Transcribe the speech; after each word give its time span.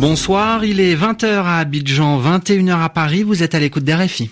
Bonsoir, 0.00 0.64
il 0.64 0.80
est 0.80 0.96
20h 0.96 1.26
à 1.26 1.58
Abidjan, 1.58 2.18
21h 2.18 2.82
à 2.82 2.88
Paris, 2.88 3.22
vous 3.22 3.42
êtes 3.42 3.54
à 3.54 3.60
l'écoute 3.60 3.84
d'RFI. 3.84 4.30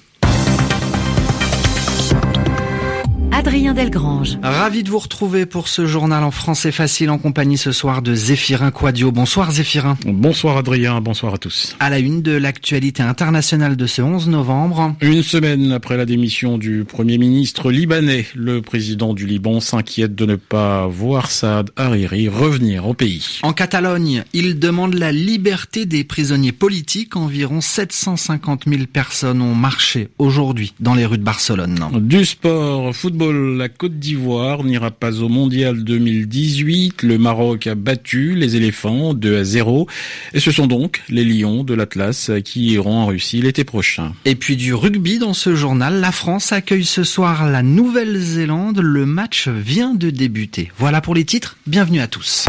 Adrien 3.49 3.73
Delgrange. 3.73 4.39
Ravi 4.43 4.83
de 4.83 4.91
vous 4.91 4.99
retrouver 4.99 5.47
pour 5.47 5.69
ce 5.69 5.87
journal 5.87 6.23
en 6.23 6.31
français 6.31 6.71
facile 6.71 7.09
en 7.09 7.17
compagnie 7.17 7.57
ce 7.57 7.73
soir 7.73 8.03
de 8.03 8.15
Zéphirin 8.15 8.71
Quadio. 8.71 9.11
Bonsoir 9.11 9.51
Zéphirin. 9.53 9.97
Bonsoir 10.05 10.59
Adrien, 10.59 11.01
bonsoir 11.01 11.33
à 11.33 11.39
tous. 11.39 11.75
À 11.81 11.89
la 11.89 11.99
une 11.99 12.21
de 12.21 12.33
l'actualité 12.33 13.03
internationale 13.03 13.75
de 13.75 13.87
ce 13.87 14.03
11 14.03 14.29
novembre. 14.29 14.95
Une 15.01 15.23
semaine 15.23 15.73
après 15.73 15.97
la 15.97 16.05
démission 16.05 16.59
du 16.59 16.85
Premier 16.85 17.17
ministre 17.17 17.71
libanais, 17.73 18.27
le 18.35 18.61
président 18.61 19.15
du 19.15 19.25
Liban 19.25 19.61
s'inquiète 19.61 20.15
de 20.15 20.27
ne 20.27 20.37
pas 20.37 20.87
voir 20.87 21.31
Saad 21.31 21.71
Hariri 21.77 22.29
revenir 22.29 22.87
au 22.87 22.93
pays. 22.93 23.39
En 23.45 23.55
Catalogne, 23.55 24.25
il 24.35 24.59
demande 24.59 24.93
la 24.93 25.11
liberté 25.11 25.87
des 25.87 26.05
prisonniers 26.05 26.53
politiques. 26.53 27.17
Environ 27.17 27.63
750 27.63 28.65
000 28.67 28.83
personnes 28.93 29.41
ont 29.41 29.55
marché 29.55 30.11
aujourd'hui 30.19 30.75
dans 30.81 30.93
les 30.93 31.07
rues 31.07 31.17
de 31.17 31.25
Barcelone. 31.25 31.79
Du 31.95 32.27
sport, 32.27 32.95
football 32.95 33.38
la 33.39 33.69
Côte 33.69 33.99
d'Ivoire 33.99 34.65
n'ira 34.65 34.91
pas 34.91 35.21
au 35.21 35.29
Mondial 35.29 35.85
2018. 35.85 37.03
Le 37.03 37.19
Maroc 37.19 37.67
a 37.67 37.75
battu 37.75 38.35
les 38.35 38.57
éléphants 38.57 39.15
2 39.15 39.39
à 39.39 39.45
0. 39.45 39.87
Et 40.35 40.41
ce 40.41 40.51
sont 40.51 40.67
donc 40.67 41.03
les 41.09 41.25
Lions 41.25 41.65
de 41.65 41.75
l'Atlas 41.75 42.31
qui 42.45 42.73
iront 42.73 42.97
en 42.97 43.07
Russie 43.07 43.41
l'été 43.41 43.65
prochain. 43.65 44.13
Et 44.25 44.35
puis 44.35 44.57
du 44.57 44.75
rugby 44.75 45.19
dans 45.19 45.35
ce 45.35 45.55
journal. 45.55 46.01
La 46.01 46.13
France 46.13 46.53
accueille 46.53 46.85
ce 46.85 47.05
soir 47.05 47.49
la 47.49 47.63
Nouvelle-Zélande. 47.63 48.81
Le 48.81 49.07
match 49.07 49.49
vient 49.49 49.95
de 49.95 50.11
débuter. 50.11 50.71
Voilà 50.77 51.01
pour 51.01 51.15
les 51.15 51.25
titres. 51.25 51.57
Bienvenue 51.67 52.01
à 52.01 52.09
tous. 52.09 52.47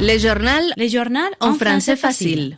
Les 0.00 0.18
journaux, 0.18 0.70
les 0.76 0.88
journaux 0.88 1.18
en 1.40 1.54
français 1.54 1.96
facile. 1.96 2.56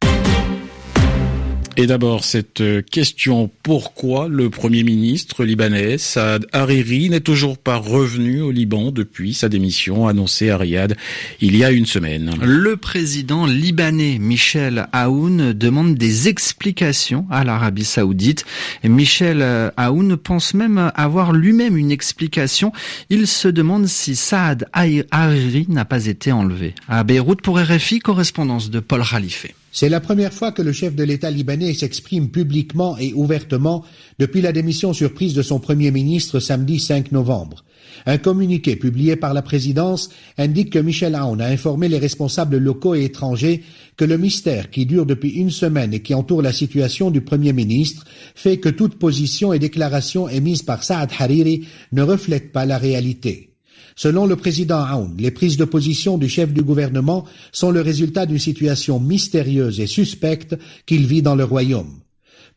Et 1.80 1.86
d'abord, 1.86 2.24
cette 2.24 2.60
euh, 2.60 2.82
question, 2.82 3.50
pourquoi 3.62 4.28
le 4.28 4.50
Premier 4.50 4.84
ministre 4.84 5.46
libanais 5.46 5.96
Saad 5.96 6.46
Hariri 6.52 7.08
n'est 7.08 7.20
toujours 7.20 7.56
pas 7.56 7.78
revenu 7.78 8.42
au 8.42 8.50
Liban 8.50 8.90
depuis 8.90 9.32
sa 9.32 9.48
démission 9.48 10.06
annoncée 10.06 10.50
à 10.50 10.58
Riyad 10.58 10.94
il 11.40 11.56
y 11.56 11.64
a 11.64 11.70
une 11.70 11.86
semaine? 11.86 12.34
Le 12.42 12.76
président 12.76 13.46
libanais 13.46 14.18
Michel 14.20 14.88
Aoun 14.92 15.54
demande 15.54 15.94
des 15.94 16.28
explications 16.28 17.26
à 17.30 17.44
l'Arabie 17.44 17.86
saoudite. 17.86 18.44
Michel 18.84 19.40
euh, 19.40 19.70
Aoun 19.78 20.18
pense 20.18 20.52
même 20.52 20.92
avoir 20.94 21.32
lui-même 21.32 21.78
une 21.78 21.92
explication. 21.92 22.72
Il 23.08 23.26
se 23.26 23.48
demande 23.48 23.86
si 23.86 24.16
Saad 24.16 24.66
Hariri 24.74 25.64
n'a 25.70 25.86
pas 25.86 26.04
été 26.04 26.30
enlevé. 26.30 26.74
À 26.88 27.04
Beyrouth 27.04 27.40
pour 27.40 27.58
RFI, 27.58 28.00
correspondance 28.00 28.68
de 28.68 28.80
Paul 28.80 29.02
Khalife. 29.02 29.46
C'est 29.72 29.88
la 29.88 30.00
première 30.00 30.32
fois 30.32 30.50
que 30.50 30.62
le 30.62 30.72
chef 30.72 30.96
de 30.96 31.04
l'État 31.04 31.30
libanais 31.30 31.74
s'exprime 31.74 32.30
publiquement 32.30 32.98
et 32.98 33.12
ouvertement 33.14 33.84
depuis 34.18 34.40
la 34.40 34.52
démission 34.52 34.92
surprise 34.92 35.32
de 35.32 35.42
son 35.42 35.60
Premier 35.60 35.92
ministre 35.92 36.40
samedi 36.40 36.80
5 36.80 37.12
novembre. 37.12 37.64
Un 38.06 38.18
communiqué 38.18 38.76
publié 38.76 39.14
par 39.14 39.32
la 39.32 39.42
présidence 39.42 40.10
indique 40.38 40.70
que 40.70 40.78
Michel 40.78 41.14
Aoun 41.14 41.40
a 41.40 41.46
informé 41.46 41.88
les 41.88 41.98
responsables 41.98 42.58
locaux 42.58 42.94
et 42.94 43.04
étrangers 43.04 43.62
que 43.96 44.04
le 44.04 44.18
mystère 44.18 44.70
qui 44.70 44.86
dure 44.86 45.06
depuis 45.06 45.30
une 45.30 45.50
semaine 45.50 45.94
et 45.94 46.00
qui 46.00 46.14
entoure 46.14 46.42
la 46.42 46.52
situation 46.52 47.10
du 47.10 47.20
Premier 47.20 47.52
ministre 47.52 48.06
fait 48.34 48.58
que 48.58 48.68
toute 48.68 48.98
position 48.98 49.52
et 49.52 49.58
déclaration 49.58 50.28
émise 50.28 50.62
par 50.62 50.82
Saad 50.82 51.10
Hariri 51.16 51.66
ne 51.92 52.02
reflète 52.02 52.52
pas 52.52 52.66
la 52.66 52.78
réalité. 52.78 53.49
Selon 53.96 54.26
le 54.26 54.36
président 54.36 54.84
Aoun, 54.84 55.16
les 55.18 55.30
prises 55.30 55.56
de 55.56 55.64
position 55.64 56.18
du 56.18 56.28
chef 56.28 56.52
du 56.52 56.62
gouvernement 56.62 57.24
sont 57.52 57.70
le 57.70 57.80
résultat 57.80 58.26
d'une 58.26 58.38
situation 58.38 59.00
mystérieuse 59.00 59.80
et 59.80 59.86
suspecte 59.86 60.56
qu'il 60.86 61.06
vit 61.06 61.22
dans 61.22 61.34
le 61.34 61.44
royaume. 61.44 62.00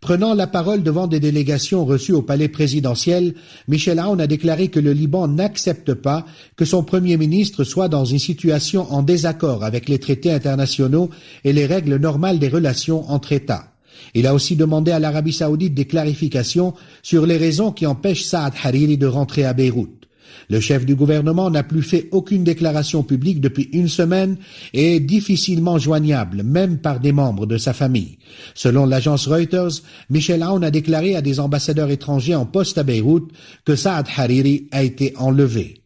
Prenant 0.03 0.33
la 0.33 0.47
parole 0.47 0.83
devant 0.83 1.07
des 1.07 1.21
délégations 1.21 1.85
reçues 1.85 2.11
au 2.11 2.21
palais 2.21 2.49
présidentiel, 2.49 3.35
Michel 3.69 3.99
Aoun 3.99 4.19
a 4.19 4.27
déclaré 4.27 4.67
que 4.67 4.81
le 4.81 4.91
Liban 4.91 5.29
n'accepte 5.29 5.93
pas 5.93 6.25
que 6.57 6.65
son 6.65 6.83
premier 6.83 7.15
ministre 7.15 7.63
soit 7.63 7.87
dans 7.87 8.03
une 8.03 8.19
situation 8.19 8.91
en 8.91 9.01
désaccord 9.01 9.63
avec 9.63 9.87
les 9.87 9.99
traités 9.99 10.33
internationaux 10.33 11.09
et 11.45 11.53
les 11.53 11.65
règles 11.65 11.95
normales 11.95 12.37
des 12.37 12.49
relations 12.49 13.09
entre 13.09 13.31
États. 13.31 13.69
Il 14.13 14.27
a 14.27 14.33
aussi 14.33 14.57
demandé 14.57 14.91
à 14.91 14.99
l'Arabie 14.99 15.31
saoudite 15.31 15.73
des 15.73 15.85
clarifications 15.85 16.73
sur 17.01 17.25
les 17.25 17.37
raisons 17.37 17.71
qui 17.71 17.85
empêchent 17.85 18.25
Saad 18.25 18.51
Hariri 18.61 18.97
de 18.97 19.07
rentrer 19.07 19.45
à 19.45 19.53
Beyrouth. 19.53 20.03
Le 20.49 20.59
chef 20.59 20.85
du 20.85 20.95
gouvernement 20.95 21.49
n'a 21.49 21.63
plus 21.63 21.81
fait 21.81 22.09
aucune 22.11 22.43
déclaration 22.43 23.03
publique 23.03 23.41
depuis 23.41 23.69
une 23.73 23.87
semaine 23.87 24.37
et 24.73 24.95
est 24.95 24.99
difficilement 24.99 25.77
joignable, 25.77 26.43
même 26.43 26.77
par 26.77 26.99
des 26.99 27.11
membres 27.11 27.45
de 27.45 27.57
sa 27.57 27.73
famille. 27.73 28.17
Selon 28.55 28.85
l'agence 28.85 29.27
Reuters, 29.27 29.81
Michel 30.09 30.43
Aoun 30.43 30.63
a 30.63 30.71
déclaré 30.71 31.15
à 31.15 31.21
des 31.21 31.39
ambassadeurs 31.39 31.91
étrangers 31.91 32.35
en 32.35 32.45
poste 32.45 32.77
à 32.77 32.83
Beyrouth 32.83 33.31
que 33.65 33.75
Saad 33.75 34.07
Hariri 34.17 34.67
a 34.71 34.83
été 34.83 35.13
enlevé. 35.17 35.83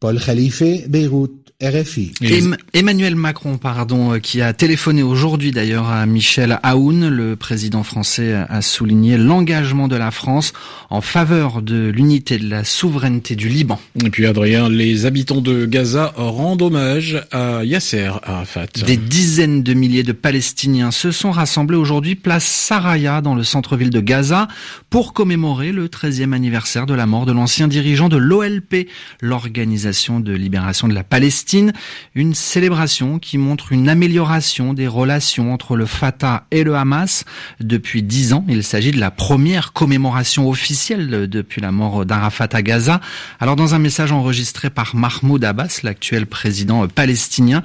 Paul 0.00 0.20
Khalife, 0.20 0.88
Beyrouth. 0.88 1.43
RFI. 1.62 2.12
Emmanuel 2.72 3.14
Macron, 3.14 3.58
pardon, 3.58 4.14
euh, 4.14 4.18
qui 4.18 4.42
a 4.42 4.52
téléphoné 4.52 5.04
aujourd'hui 5.04 5.52
d'ailleurs 5.52 5.88
à 5.88 6.04
Michel 6.04 6.58
Aoun, 6.64 7.08
le 7.08 7.36
président 7.36 7.84
français, 7.84 8.34
a 8.34 8.60
souligné 8.60 9.16
l'engagement 9.16 9.86
de 9.86 9.94
la 9.94 10.10
France 10.10 10.52
en 10.90 11.00
faveur 11.00 11.62
de 11.62 11.90
l'unité 11.90 12.38
de 12.38 12.50
la 12.50 12.64
souveraineté 12.64 13.36
du 13.36 13.48
Liban. 13.48 13.78
Et 14.04 14.10
puis 14.10 14.26
Adrien, 14.26 14.68
les 14.68 15.06
habitants 15.06 15.40
de 15.40 15.64
Gaza 15.64 16.12
rendent 16.16 16.62
hommage 16.62 17.24
à 17.30 17.62
Yasser 17.64 18.10
Arafat. 18.24 18.66
Des 18.84 18.96
dizaines 18.96 19.62
de 19.62 19.74
milliers 19.74 20.02
de 20.02 20.12
Palestiniens 20.12 20.90
se 20.90 21.12
sont 21.12 21.30
rassemblés 21.30 21.76
aujourd'hui 21.76 22.16
place 22.16 22.44
Saraya 22.44 23.20
dans 23.20 23.36
le 23.36 23.44
centre-ville 23.44 23.90
de 23.90 24.00
Gaza 24.00 24.48
pour 24.90 25.12
commémorer 25.12 25.70
le 25.70 25.86
13e 25.86 26.32
anniversaire 26.32 26.86
de 26.86 26.94
la 26.94 27.06
mort 27.06 27.26
de 27.26 27.32
l'ancien 27.32 27.68
dirigeant 27.68 28.08
de 28.08 28.16
l'OLP, 28.16 28.88
l'Organisation 29.20 30.18
de 30.18 30.32
libération 30.32 30.88
de 30.88 30.94
la 30.94 31.04
Palestine 31.04 31.43
une 32.14 32.34
célébration 32.34 33.18
qui 33.18 33.38
montre 33.38 33.72
une 33.72 33.88
amélioration 33.88 34.74
des 34.74 34.86
relations 34.86 35.52
entre 35.52 35.76
le 35.76 35.86
Fatah 35.86 36.46
et 36.50 36.64
le 36.64 36.74
Hamas 36.74 37.24
depuis 37.60 38.02
dix 38.02 38.32
ans. 38.32 38.44
Il 38.48 38.64
s'agit 38.64 38.92
de 38.92 38.98
la 38.98 39.10
première 39.10 39.72
commémoration 39.72 40.48
officielle 40.48 41.28
depuis 41.28 41.60
la 41.60 41.72
mort 41.72 42.06
d'Arafat 42.06 42.48
à 42.52 42.62
Gaza. 42.62 43.00
Alors 43.40 43.56
dans 43.56 43.74
un 43.74 43.78
message 43.78 44.12
enregistré 44.12 44.70
par 44.70 44.96
Mahmoud 44.96 45.44
Abbas, 45.44 45.80
l'actuel 45.82 46.26
président 46.26 46.86
palestinien, 46.88 47.62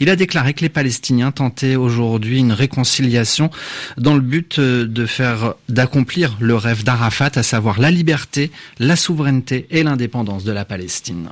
il 0.00 0.10
a 0.10 0.16
déclaré 0.16 0.54
que 0.54 0.60
les 0.60 0.68
Palestiniens 0.68 1.32
tentaient 1.32 1.76
aujourd'hui 1.76 2.38
une 2.38 2.52
réconciliation 2.52 3.50
dans 3.96 4.14
le 4.14 4.20
but 4.20 4.60
de 4.60 5.06
faire, 5.06 5.54
d'accomplir 5.68 6.36
le 6.40 6.56
rêve 6.56 6.84
d'Arafat, 6.84 7.32
à 7.36 7.42
savoir 7.42 7.80
la 7.80 7.90
liberté, 7.90 8.50
la 8.78 8.96
souveraineté 8.96 9.66
et 9.70 9.82
l'indépendance 9.82 10.44
de 10.44 10.52
la 10.52 10.64
Palestine. 10.64 11.28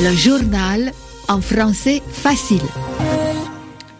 Le 0.00 0.14
journal 0.14 0.92
en 1.28 1.40
français 1.40 2.02
facile. 2.10 2.62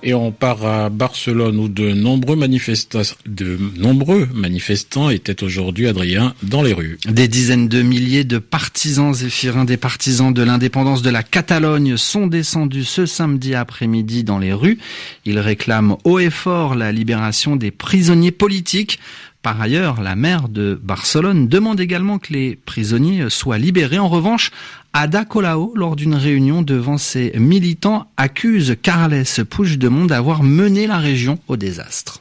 Et 0.03 0.15
on 0.15 0.31
part 0.31 0.65
à 0.65 0.91
Barcelone 0.91 1.59
où 1.59 1.69
de 1.69 1.93
nombreux 1.93 2.37
manifestants, 2.37 3.03
de 3.27 3.59
nombreux 3.77 4.29
manifestants 4.33 5.11
étaient 5.11 5.43
aujourd'hui, 5.43 5.89
Adrien, 5.89 6.35
dans 6.45 6.63
les 6.63 6.73
rues. 6.73 6.99
Des 7.07 7.27
dizaines 7.27 7.69
de 7.69 7.83
milliers 7.83 8.25
de 8.25 8.39
partisans 8.39 9.13
zéphirins, 9.13 9.65
des 9.65 9.77
partisans 9.77 10.33
de 10.33 10.43
l'indépendance 10.43 11.03
de 11.03 11.11
la 11.11 11.25
Catalogne 11.25 11.97
sont 11.97 12.29
descendus 12.29 12.85
ce 12.85 13.07
samedi 13.07 13.55
après-midi 13.55 14.23
dans 14.23 14.39
les 14.39 14.53
rues. 14.53 14.79
Ils 15.25 15.41
réclament 15.41 15.97
haut 16.05 16.21
et 16.21 16.31
fort 16.31 16.77
la 16.77 16.93
libération 16.93 17.57
des 17.57 17.73
prisonniers 17.73 18.31
politiques. 18.33 19.01
Par 19.43 19.61
ailleurs, 19.61 20.01
la 20.01 20.17
maire 20.17 20.49
de 20.49 20.79
Barcelone 20.83 21.49
demande 21.49 21.81
également 21.81 22.19
que 22.19 22.33
les 22.33 22.57
prisonniers 22.57 23.31
soient 23.31 23.59
libérés. 23.59 23.99
En 23.99 24.09
revanche, 24.09 24.51
Ada 25.01 25.25
Colau, 25.25 25.73
lors 25.77 25.95
d'une 25.95 26.17
réunion 26.17 26.63
devant 26.63 26.99
ses 26.99 27.31
militants, 27.39 28.09
accuse 28.17 28.75
Carles 28.83 29.23
Puigdemont 29.49 30.07
d'avoir 30.07 30.43
mené 30.43 30.89
la 30.89 30.99
région 30.99 31.39
au 31.47 31.57
désastre. 31.57 32.21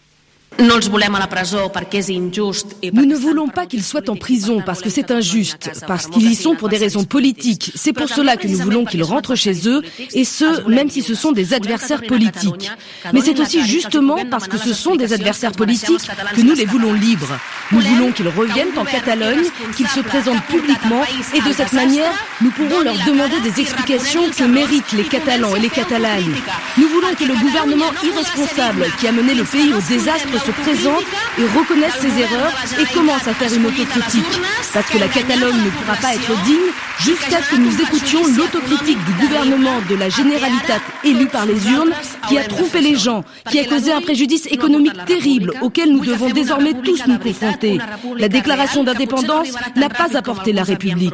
Nous 0.60 0.66
ne 0.66 3.16
voulons 3.16 3.48
pas 3.48 3.66
qu'ils 3.66 3.84
soient 3.84 4.08
en 4.12 4.16
prison 4.16 4.62
parce 4.64 4.82
que 4.82 4.92
c'est 4.92 5.10
injuste, 5.10 5.72
parce 5.88 6.06
qu'ils 6.06 6.30
y 6.30 6.36
sont 6.36 6.54
pour 6.54 6.70
des 6.70 6.78
raisons 6.78 7.04
politiques. 7.04 7.72
C'est 7.74 7.94
pour 7.94 8.10
cela 8.10 8.38
que 8.38 8.48
nous 8.48 8.60
voulons 8.60 8.86
qu'ils 8.86 9.04
rentrent 9.04 9.34
chez 9.34 9.68
eux, 9.68 9.82
et 10.14 10.24
ce, 10.24 10.70
même 10.70 10.92
si 10.92 11.02
ce 11.02 11.16
sont 11.16 11.32
des 11.32 11.56
adversaires 11.56 12.04
politiques. 12.04 12.70
Mais 13.12 13.22
c'est 13.22 13.40
aussi 13.40 13.66
justement 13.66 14.18
parce 14.30 14.48
que 14.48 14.60
ce 14.60 14.74
sont 14.74 14.96
des 14.96 15.14
adversaires 15.14 15.54
politiques 15.54 16.08
que 16.36 16.42
nous 16.42 16.54
les 16.54 16.66
voulons 16.66 16.94
libres. 16.94 17.40
Nous 17.72 17.82
voulons 17.82 18.12
qu'ils 18.12 18.28
reviennent 18.30 18.78
en 18.78 18.86
Catalogne, 18.86 19.46
qu'ils 19.76 19.88
se 19.90 20.00
présentent 20.00 20.44
publiquement, 20.46 21.04
et 21.34 21.42
de 21.42 21.54
cette 21.54 21.74
manière, 21.74 22.12
nous 22.42 22.52
pourrons 22.52 22.82
leur 22.82 22.96
demander 23.06 23.40
des 23.42 23.62
explications 23.62 24.30
que 24.30 24.44
méritent 24.46 24.92
les 24.94 25.04
Catalans 25.04 25.56
et 25.56 25.60
les 25.60 25.70
Catalanes. 25.70 26.36
Nous 26.78 26.88
voulons 26.88 27.14
que 27.18 27.26
le 27.26 27.36
gouvernement 27.36 27.92
irresponsable 28.04 28.86
qui 29.00 29.08
a 29.08 29.12
mené 29.12 29.36
le 29.36 29.44
pays 29.44 29.74
au 29.74 29.82
désastre 29.82 30.40
se 30.46 30.52
présente 30.52 31.04
et 31.38 31.44
reconnaisse 31.58 31.98
ses 32.00 32.22
erreurs 32.22 32.54
et 32.80 32.86
commence 32.94 33.28
à 33.28 33.34
faire 33.34 33.54
une 33.54 33.66
autocritique. 33.66 34.42
Parce 34.74 34.88
que 34.88 34.98
la 34.98 35.08
Catalogne 35.08 35.58
ne 35.58 35.70
pourra 35.70 35.96
pas 35.98 36.14
être 36.14 36.44
digne 36.44 36.72
jusqu'à 37.00 37.42
ce 37.42 37.52
que 37.52 37.56
nous 37.58 37.82
écoutions 37.82 38.22
l'autocritique 38.36 38.98
du 39.06 39.14
gouvernement 39.14 39.80
de 39.90 39.96
la 39.96 40.10
Généralitat 40.10 40.80
élu 41.04 41.28
par 41.28 41.46
les 41.46 41.68
urnes, 41.70 41.94
qui 42.28 42.38
a 42.38 42.44
trompé 42.44 42.82
les 42.82 42.96
gens, 42.96 43.24
qui 43.50 43.60
a 43.60 43.66
causé 43.66 43.92
un 43.92 44.02
préjudice 44.02 44.48
économique 44.48 45.06
terrible 45.06 45.54
auquel 45.62 45.92
nous 45.92 46.06
devons 46.06 46.30
désormais 46.30 46.74
tous 46.74 47.06
nous 47.08 47.20
confronter. 47.20 47.80
La 48.18 48.30
déclaration 48.30 48.84
d'indépendance 48.84 49.50
n'a 49.76 49.90
pas 49.90 50.18
apporté 50.18 50.54
la 50.54 50.64
République. 50.64 51.14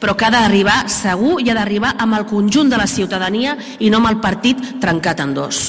Però 0.00 0.14
que 0.14 0.26
ha 0.26 0.30
d'arribar 0.30 0.88
segur 0.90 1.40
i 1.42 1.50
ha 1.50 1.54
d'arribar 1.56 1.94
amb 2.02 2.16
el 2.18 2.26
conjunt 2.26 2.70
de 2.70 2.78
la 2.78 2.88
ciutadania 2.90 3.56
i 3.80 3.90
no 3.90 4.00
amb 4.00 4.10
el 4.10 4.18
partit 4.22 4.58
trencat 4.82 5.22
en 5.22 5.34
dos. 5.36 5.62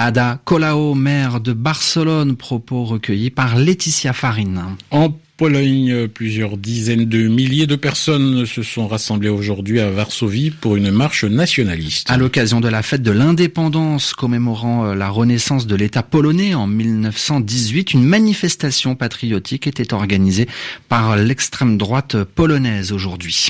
Ada 0.00 0.40
Colau, 0.44 0.94
maire 0.94 1.40
de 1.40 1.52
Barcelone, 1.52 2.36
propos 2.36 2.90
recueillis 2.90 3.30
par 3.30 3.56
Laetitia 3.56 4.12
Farine. 4.12 4.76
En 4.90 5.12
Pologne, 5.40 6.06
plusieurs 6.06 6.58
dizaines 6.58 7.06
de 7.06 7.26
milliers 7.26 7.66
de 7.66 7.74
personnes 7.74 8.44
se 8.44 8.62
sont 8.62 8.86
rassemblées 8.86 9.30
aujourd'hui 9.30 9.80
à 9.80 9.90
Varsovie 9.90 10.50
pour 10.50 10.76
une 10.76 10.90
marche 10.90 11.24
nationaliste. 11.24 12.10
À 12.10 12.18
l'occasion 12.18 12.60
de 12.60 12.68
la 12.68 12.82
fête 12.82 13.00
de 13.00 13.10
l'indépendance 13.10 14.12
commémorant 14.12 14.84
euh, 14.84 14.94
la 14.94 15.08
renaissance 15.08 15.66
de 15.66 15.74
l'État 15.74 16.02
polonais 16.02 16.54
en 16.54 16.66
1918, 16.66 17.94
une 17.94 18.04
manifestation 18.04 18.96
patriotique 18.96 19.66
était 19.66 19.94
organisée 19.94 20.46
par 20.90 21.16
l'extrême 21.16 21.78
droite 21.78 22.22
polonaise 22.22 22.92
aujourd'hui. 22.92 23.48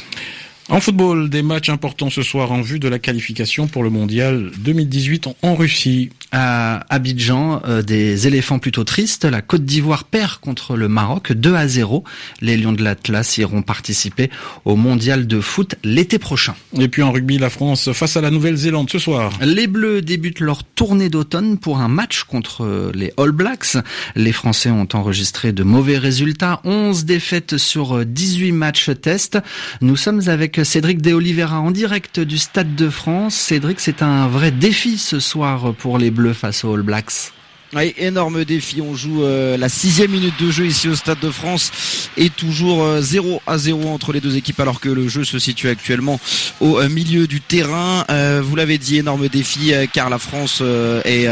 En 0.70 0.78
football, 0.78 1.28
des 1.28 1.42
matchs 1.42 1.68
importants 1.68 2.10
ce 2.10 2.22
soir 2.22 2.52
en 2.52 2.60
vue 2.60 2.78
de 2.78 2.86
la 2.86 3.00
qualification 3.00 3.66
pour 3.66 3.82
le 3.82 3.90
mondial 3.90 4.52
2018 4.58 5.26
en 5.42 5.56
Russie. 5.56 6.10
À 6.32 6.84
Abidjan, 6.94 7.60
euh, 7.66 7.82
des 7.82 8.28
éléphants 8.28 8.60
plutôt 8.60 8.84
tristes. 8.84 9.24
La 9.24 9.42
Côte 9.42 9.64
d'Ivoire 9.64 10.04
perd 10.04 10.36
contre 10.36 10.76
le 10.76 10.86
Maroc 10.86 11.32
2 11.32 11.56
à 11.56 11.66
0. 11.66 12.04
Les 12.40 12.56
Lions 12.56 12.70
de 12.70 12.84
l'Atlas 12.84 13.36
iront 13.38 13.62
participer 13.62 14.30
au 14.64 14.76
mondial 14.76 15.26
de 15.26 15.40
foot 15.40 15.74
l'été 15.82 16.20
prochain. 16.20 16.54
Et 16.78 16.86
puis 16.86 17.02
en 17.02 17.10
rugby, 17.10 17.36
la 17.38 17.50
France 17.50 17.90
face 17.90 18.16
à 18.16 18.20
la 18.20 18.30
Nouvelle-Zélande 18.30 18.88
ce 18.90 19.00
soir. 19.00 19.32
Les 19.40 19.66
Bleus 19.66 20.02
débutent 20.02 20.38
leur 20.38 20.62
tournée 20.62 21.08
d'automne 21.08 21.58
pour 21.58 21.80
un 21.80 21.88
match 21.88 22.22
contre 22.22 22.92
les 22.94 23.12
All 23.16 23.32
Blacks. 23.32 23.76
Les 24.14 24.30
Français 24.30 24.70
ont 24.70 24.88
enregistré 24.92 25.50
de 25.50 25.64
mauvais 25.64 25.98
résultats, 25.98 26.60
11 26.62 27.06
défaites 27.06 27.56
sur 27.56 28.06
18 28.06 28.52
matchs 28.52 28.90
test. 29.02 29.36
Nous 29.80 29.96
sommes 29.96 30.28
avec 30.28 30.59
Cédric 30.64 31.00
De 31.02 31.12
Oliveira 31.12 31.60
en 31.60 31.70
direct 31.70 32.20
du 32.20 32.38
Stade 32.38 32.74
de 32.74 32.88
France. 32.88 33.34
Cédric, 33.34 33.80
c'est 33.80 34.02
un 34.02 34.28
vrai 34.28 34.50
défi 34.50 34.98
ce 34.98 35.20
soir 35.20 35.74
pour 35.74 35.98
les 35.98 36.10
Bleus 36.10 36.34
face 36.34 36.64
aux 36.64 36.74
All 36.74 36.82
Blacks. 36.82 37.32
Oui, 37.72 37.94
énorme 37.98 38.44
défi. 38.44 38.80
On 38.80 38.96
joue 38.96 39.22
euh, 39.22 39.56
la 39.56 39.68
sixième 39.68 40.10
minute 40.10 40.34
de 40.40 40.50
jeu 40.50 40.66
ici 40.66 40.88
au 40.88 40.96
Stade 40.96 41.20
de 41.20 41.30
France 41.30 41.70
et 42.16 42.28
toujours 42.28 42.82
euh, 42.82 43.00
0 43.00 43.40
à 43.46 43.58
0 43.58 43.88
entre 43.90 44.12
les 44.12 44.20
deux 44.20 44.36
équipes 44.36 44.58
alors 44.58 44.80
que 44.80 44.88
le 44.88 45.06
jeu 45.06 45.22
se 45.22 45.38
situe 45.38 45.68
actuellement 45.68 46.18
au 46.60 46.80
euh, 46.80 46.88
milieu 46.88 47.28
du 47.28 47.40
terrain. 47.40 48.04
Euh, 48.10 48.42
vous 48.44 48.56
l'avez 48.56 48.76
dit, 48.76 48.96
énorme 48.96 49.28
défi 49.28 49.72
euh, 49.72 49.86
car 49.86 50.10
la 50.10 50.18
France 50.18 50.62
est 51.04 51.28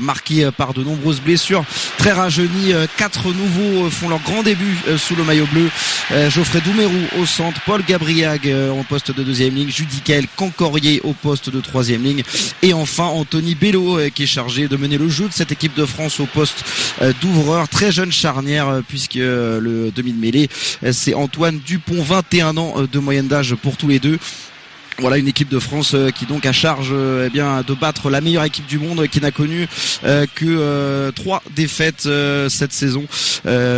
marquée 0.00 0.50
par 0.56 0.72
de 0.72 0.84
nombreuses 0.84 1.20
blessures. 1.20 1.64
Très 1.98 2.12
rajeunies, 2.12 2.72
quatre 2.96 3.32
nouveaux 3.32 3.90
font 3.90 4.08
leur 4.08 4.20
grand 4.20 4.42
début 4.42 4.76
sous 4.96 5.16
le 5.16 5.24
maillot 5.24 5.46
bleu. 5.52 5.68
Geoffrey 6.30 6.60
Doumerou 6.60 6.92
au 7.20 7.26
centre, 7.26 7.60
Paul 7.66 7.82
Gabriag 7.86 8.52
au 8.78 8.82
poste 8.84 9.10
de 9.10 9.22
deuxième 9.22 9.54
ligne, 9.54 9.70
Judicael 9.70 10.26
Cancorier 10.36 11.00
au 11.04 11.12
poste 11.12 11.50
de 11.50 11.60
troisième 11.60 12.02
ligne 12.02 12.22
et 12.62 12.72
enfin 12.72 13.04
Anthony 13.04 13.54
Bello 13.54 13.98
qui 14.14 14.24
est 14.24 14.26
chargé 14.26 14.68
de 14.68 14.76
mener 14.76 14.98
le 14.98 15.08
jeu 15.08 15.28
de 15.28 15.32
cette 15.32 15.52
équipe 15.52 15.71
de 15.76 15.86
France 15.86 16.20
au 16.20 16.26
poste 16.26 16.64
euh, 17.00 17.12
d'ouvreur, 17.20 17.68
très 17.68 17.92
jeune 17.92 18.12
charnière 18.12 18.68
euh, 18.68 18.80
puisque 18.86 19.16
euh, 19.16 19.60
le 19.60 19.90
demi 19.90 20.12
de 20.12 20.20
mêlée 20.20 20.48
c'est 20.92 21.14
Antoine 21.14 21.58
Dupont, 21.64 22.02
21 22.02 22.56
ans 22.56 22.74
de 22.90 22.98
moyenne 22.98 23.28
d'âge 23.28 23.54
pour 23.54 23.76
tous 23.76 23.88
les 23.88 23.98
deux. 23.98 24.18
Voilà 24.98 25.18
une 25.18 25.28
équipe 25.28 25.48
de 25.48 25.58
France 25.58 25.92
euh, 25.94 26.10
qui 26.10 26.26
donc 26.26 26.44
a 26.46 26.52
charge 26.52 26.90
euh, 26.92 27.26
eh 27.26 27.30
bien 27.30 27.62
de 27.66 27.74
battre 27.74 28.10
la 28.10 28.20
meilleure 28.20 28.44
équipe 28.44 28.66
du 28.66 28.78
monde 28.78 29.06
qui 29.08 29.20
n'a 29.20 29.30
connu 29.30 29.66
euh, 30.04 30.26
que 30.34 31.10
trois 31.10 31.42
défaites 31.56 32.08
cette 32.48 32.72
saison. 32.72 33.04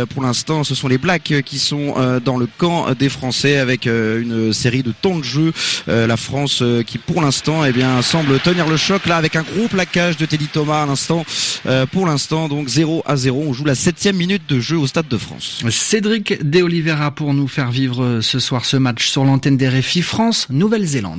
pour 0.09 0.23
l'instant, 0.23 0.63
ce 0.63 0.75
sont 0.75 0.87
les 0.87 0.97
Blacks 0.97 1.33
qui 1.45 1.59
sont 1.59 1.95
dans 2.23 2.37
le 2.37 2.47
camp 2.57 2.93
des 2.97 3.09
Français 3.09 3.57
avec 3.57 3.85
une 3.85 4.53
série 4.53 4.83
de 4.83 4.91
temps 4.91 5.17
de 5.17 5.23
jeu. 5.23 5.53
la 5.87 6.17
France 6.17 6.63
qui 6.85 6.97
pour 6.97 7.21
l'instant 7.21 7.65
eh 7.65 7.71
bien 7.71 8.01
semble 8.01 8.39
tenir 8.39 8.67
le 8.67 8.77
choc 8.77 9.05
là 9.05 9.17
avec 9.17 9.35
un 9.35 9.43
gros 9.43 9.67
plaquage 9.67 10.17
de 10.17 10.25
Teddy 10.25 10.47
Thomas 10.47 10.83
à 10.83 10.85
l'instant. 10.85 11.25
pour 11.91 12.05
l'instant 12.05 12.47
donc 12.47 12.67
0 12.67 13.03
à 13.05 13.15
0. 13.15 13.43
On 13.47 13.53
joue 13.53 13.65
la 13.65 13.75
septième 13.75 14.15
minute 14.15 14.43
de 14.47 14.59
jeu 14.59 14.77
au 14.77 14.87
Stade 14.87 15.07
de 15.07 15.17
France. 15.17 15.63
Cédric 15.69 16.43
De 16.43 16.61
Oliveira 16.61 17.11
pour 17.11 17.33
nous 17.33 17.47
faire 17.47 17.71
vivre 17.71 18.19
ce 18.21 18.39
soir 18.39 18.65
ce 18.65 18.77
match 18.77 19.07
sur 19.07 19.23
l'antenne 19.25 19.57
des 19.57 19.69
RFI 19.69 20.01
France 20.01 20.47
Nouvelle-Zélande. 20.49 21.14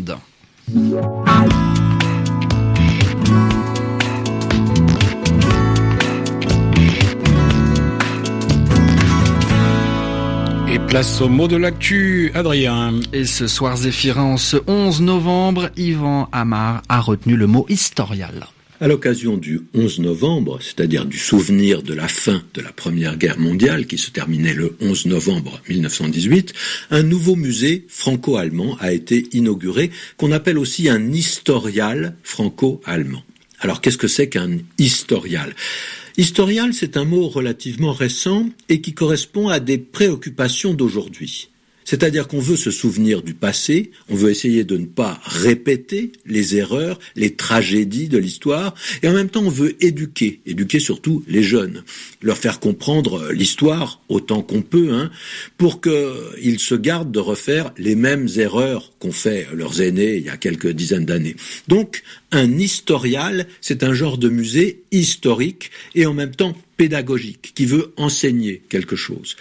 Et 10.68 10.78
place 10.80 11.20
au 11.20 11.28
mot 11.28 11.48
de 11.48 11.56
l'actu, 11.56 12.32
Adrien. 12.34 12.94
Et 13.12 13.24
ce 13.24 13.46
soir, 13.46 13.76
Zéphirin, 13.76 14.22
en 14.22 14.36
ce 14.36 14.56
11 14.66 15.00
novembre, 15.02 15.70
Yvan 15.76 16.28
Amar 16.32 16.82
a 16.88 17.00
retenu 17.00 17.36
le 17.36 17.46
mot 17.46 17.66
historial. 17.68 18.46
À 18.78 18.88
l'occasion 18.88 19.38
du 19.38 19.62
11 19.72 20.00
novembre, 20.00 20.58
c'est-à-dire 20.60 21.06
du 21.06 21.16
souvenir 21.16 21.82
de 21.82 21.94
la 21.94 22.08
fin 22.08 22.42
de 22.52 22.60
la 22.60 22.72
Première 22.72 23.16
Guerre 23.16 23.38
mondiale 23.38 23.86
qui 23.86 23.96
se 23.96 24.10
terminait 24.10 24.52
le 24.52 24.76
11 24.82 25.06
novembre 25.06 25.62
1918, 25.66 26.52
un 26.90 27.02
nouveau 27.02 27.36
musée 27.36 27.86
franco-allemand 27.88 28.76
a 28.78 28.92
été 28.92 29.28
inauguré 29.32 29.90
qu'on 30.18 30.30
appelle 30.30 30.58
aussi 30.58 30.90
un 30.90 31.10
historial 31.10 32.16
franco-allemand. 32.22 33.22
Alors 33.60 33.80
qu'est-ce 33.80 33.96
que 33.96 34.08
c'est 34.08 34.28
qu'un 34.28 34.58
historial? 34.76 35.54
Historial, 36.18 36.74
c'est 36.74 36.98
un 36.98 37.06
mot 37.06 37.28
relativement 37.28 37.94
récent 37.94 38.46
et 38.68 38.82
qui 38.82 38.92
correspond 38.92 39.48
à 39.48 39.58
des 39.58 39.78
préoccupations 39.78 40.74
d'aujourd'hui. 40.74 41.48
C'est-à-dire 41.86 42.26
qu'on 42.26 42.40
veut 42.40 42.56
se 42.56 42.70
souvenir 42.70 43.22
du 43.22 43.32
passé, 43.32 43.92
on 44.10 44.16
veut 44.16 44.30
essayer 44.30 44.64
de 44.64 44.76
ne 44.76 44.84
pas 44.86 45.20
répéter 45.24 46.12
les 46.26 46.56
erreurs, 46.56 46.98
les 47.14 47.34
tragédies 47.34 48.08
de 48.08 48.18
l'histoire, 48.18 48.74
et 49.02 49.08
en 49.08 49.14
même 49.14 49.30
temps 49.30 49.44
on 49.44 49.50
veut 49.50 49.82
éduquer, 49.82 50.40
éduquer 50.46 50.80
surtout 50.80 51.24
les 51.28 51.44
jeunes, 51.44 51.84
leur 52.20 52.36
faire 52.36 52.58
comprendre 52.58 53.30
l'histoire 53.32 54.02
autant 54.08 54.42
qu'on 54.42 54.62
peut, 54.62 54.88
hein, 54.92 55.10
pour 55.58 55.80
qu'ils 55.80 56.58
se 56.58 56.74
gardent 56.74 57.12
de 57.12 57.20
refaire 57.20 57.72
les 57.78 57.94
mêmes 57.94 58.28
erreurs 58.36 58.92
qu'ont 58.98 59.12
fait 59.12 59.46
leurs 59.54 59.80
aînés 59.80 60.16
il 60.16 60.24
y 60.24 60.28
a 60.28 60.36
quelques 60.36 60.68
dizaines 60.72 61.06
d'années. 61.06 61.36
Donc 61.68 62.02
un 62.32 62.58
historial, 62.58 63.46
c'est 63.60 63.84
un 63.84 63.94
genre 63.94 64.18
de 64.18 64.28
musée 64.28 64.82
historique 64.90 65.70
et 65.94 66.04
en 66.04 66.14
même 66.14 66.34
temps 66.34 66.56
pédagogique, 66.76 67.52
qui 67.54 67.64
veut 67.64 67.92
enseigner 67.96 68.62
quelque 68.68 68.96
chose. 68.96 69.36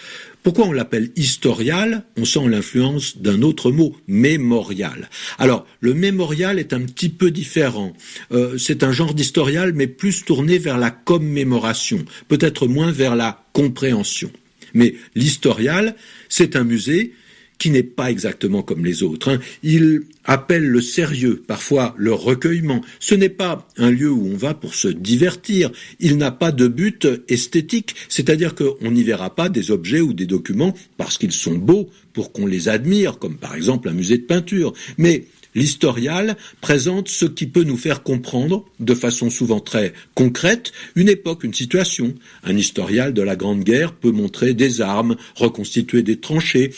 Pourquoi 0.46 0.66
on 0.66 0.72
l'appelle 0.72 1.10
historial? 1.16 2.04
On 2.16 2.24
sent 2.24 2.46
l'influence 2.46 3.18
d'un 3.18 3.42
autre 3.42 3.72
mot, 3.72 3.96
mémorial. 4.06 5.10
Alors, 5.40 5.66
le 5.80 5.92
mémorial 5.92 6.60
est 6.60 6.72
un 6.72 6.82
petit 6.82 7.08
peu 7.08 7.32
différent. 7.32 7.92
Euh, 8.30 8.56
c'est 8.56 8.84
un 8.84 8.92
genre 8.92 9.12
d'historial, 9.12 9.72
mais 9.72 9.88
plus 9.88 10.24
tourné 10.24 10.58
vers 10.58 10.78
la 10.78 10.92
commémoration, 10.92 12.04
peut-être 12.28 12.68
moins 12.68 12.92
vers 12.92 13.16
la 13.16 13.44
compréhension. 13.54 14.30
Mais 14.72 14.94
l'historial, 15.16 15.96
c'est 16.28 16.54
un 16.54 16.62
musée 16.62 17.12
qui 17.58 17.70
n'est 17.70 17.82
pas 17.82 18.10
exactement 18.10 18.62
comme 18.62 18.84
les 18.84 19.02
autres. 19.02 19.30
Hein. 19.30 19.40
Il 19.62 20.02
appelle 20.24 20.66
le 20.66 20.80
sérieux, 20.80 21.42
parfois 21.46 21.94
le 21.96 22.12
recueillement. 22.12 22.82
Ce 23.00 23.14
n'est 23.14 23.28
pas 23.28 23.66
un 23.76 23.90
lieu 23.90 24.10
où 24.10 24.26
on 24.26 24.36
va 24.36 24.54
pour 24.54 24.74
se 24.74 24.88
divertir. 24.88 25.70
Il 26.00 26.16
n'a 26.16 26.30
pas 26.30 26.52
de 26.52 26.68
but 26.68 27.06
esthétique, 27.28 27.94
c'est-à-dire 28.08 28.54
qu'on 28.54 28.90
n'y 28.90 29.02
verra 29.02 29.34
pas 29.34 29.48
des 29.48 29.70
objets 29.70 30.00
ou 30.00 30.12
des 30.12 30.26
documents 30.26 30.74
parce 30.96 31.18
qu'ils 31.18 31.32
sont 31.32 31.54
beaux 31.54 31.88
pour 32.12 32.32
qu'on 32.32 32.46
les 32.46 32.68
admire, 32.68 33.18
comme 33.18 33.36
par 33.36 33.54
exemple 33.54 33.88
un 33.88 33.92
musée 33.92 34.18
de 34.18 34.24
peinture. 34.24 34.72
Mais 34.98 35.24
L'historial 35.56 36.36
présente 36.60 37.08
ce 37.08 37.24
qui 37.24 37.46
peut 37.46 37.62
nous 37.62 37.78
faire 37.78 38.02
comprendre, 38.02 38.66
de 38.78 38.94
façon 38.94 39.30
souvent 39.30 39.58
très 39.58 39.94
concrète, 40.14 40.70
une 40.96 41.08
époque, 41.08 41.44
une 41.44 41.54
situation. 41.54 42.14
Un 42.44 42.58
historial 42.58 43.14
de 43.14 43.22
la 43.22 43.36
Grande 43.36 43.64
Guerre 43.64 43.94
peut 43.94 44.10
montrer 44.10 44.52
des 44.52 44.82
armes, 44.82 45.16
reconstituer 45.34 46.02
des 46.02 46.18
tranchées, 46.18 46.72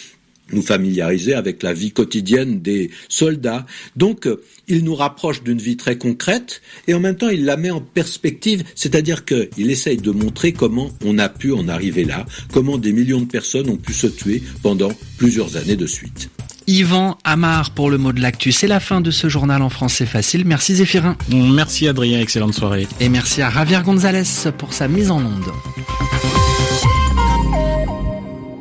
nous 0.53 0.63
familiariser 0.63 1.35
avec 1.35 1.63
la 1.63 1.73
vie 1.73 1.93
quotidienne 1.93 2.61
des 2.61 2.91
soldats. 3.09 3.67
Donc, 3.97 4.27
euh, 4.27 4.43
il 4.67 4.85
nous 4.85 4.95
rapproche 4.95 5.43
d'une 5.43 5.59
vie 5.59 5.77
très 5.77 5.99
concrète 5.99 6.63
et 6.87 6.95
en 6.95 7.01
même 7.01 7.17
temps, 7.17 7.29
il 7.29 7.45
la 7.45 7.57
met 7.57 7.71
en 7.71 7.81
perspective, 7.81 8.65
c'est-à-dire 8.75 9.25
qu'il 9.25 9.71
essaye 9.71 9.97
de 9.97 10.11
montrer 10.11 10.53
comment 10.53 10.91
on 11.05 11.19
a 11.19 11.29
pu 11.29 11.53
en 11.53 11.69
arriver 11.69 12.05
là, 12.05 12.27
comment 12.53 12.79
des 12.79 12.93
millions 12.93 13.21
de 13.21 13.27
personnes 13.27 13.69
ont 13.69 13.77
pu 13.77 13.93
se 13.93 14.07
tuer 14.07 14.43
pendant 14.63 14.91
plusieurs 15.17 15.57
années 15.57 15.77
de 15.77 15.87
suite. 15.87 16.31
Yvan 16.69 17.17
Amar 17.25 17.71
pour 17.71 17.89
le 17.91 17.97
mot 17.97 18.13
de 18.13 18.21
l'actu. 18.21 18.53
C'est 18.53 18.67
la 18.67 18.79
fin 18.79 19.01
de 19.01 19.11
ce 19.11 19.29
journal 19.29 19.63
en 19.63 19.71
français 19.71 20.05
facile. 20.05 20.45
Merci 20.45 20.77
Zéphirin. 20.77 21.17
Merci 21.33 21.89
Adrien, 21.89 22.21
excellente 22.21 22.53
soirée. 22.53 22.87
Et 23.01 23.09
merci 23.09 23.41
à 23.41 23.51
Javier 23.51 23.81
Gonzalez 23.83 24.51
pour 24.59 24.75
sa 24.75 24.87
mise 24.87 25.11
en 25.11 25.19
onde. 25.19 26.58